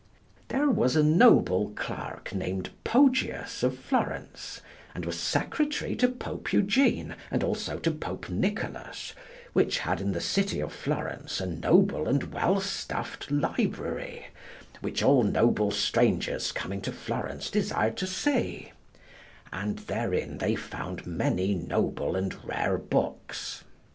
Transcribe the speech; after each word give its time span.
There 0.47 0.67
was 0.71 0.95
a 0.95 1.03
noble 1.03 1.73
clerk 1.75 2.33
named 2.33 2.71
Pogius 2.83 3.61
of 3.61 3.77
Florence, 3.77 4.59
and 4.95 5.05
was 5.05 5.19
secretary 5.19 5.95
to 5.97 6.07
Pope 6.07 6.51
Eugene 6.51 7.15
and 7.29 7.43
also 7.43 7.77
to 7.77 7.91
Pope 7.91 8.27
Nicholas, 8.27 9.13
which 9.53 9.77
had 9.77 10.01
in 10.01 10.11
the 10.13 10.19
city 10.19 10.59
of 10.59 10.73
Florence 10.73 11.39
a 11.39 11.45
noble 11.45 12.07
and 12.07 12.33
well 12.33 12.59
stuffed 12.59 13.29
library 13.29 14.29
which 14.79 15.03
all 15.03 15.21
noble 15.21 15.69
strangers 15.69 16.51
coming 16.51 16.81
to 16.81 16.91
Florence 16.91 17.51
desired 17.51 17.95
to 17.97 18.07
see; 18.07 18.71
and 19.53 19.77
therein 19.85 20.39
they 20.39 20.55
found 20.55 21.05
many 21.05 21.53
noble 21.53 22.15
and 22.15 22.43
rare 22.43 22.79
books. 22.79 23.63